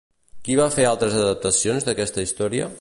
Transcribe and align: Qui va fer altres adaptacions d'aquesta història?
Qui 0.47 0.55
va 0.59 0.65
fer 0.77 0.87
altres 0.93 1.19
adaptacions 1.19 1.89
d'aquesta 1.91 2.29
història? 2.29 2.69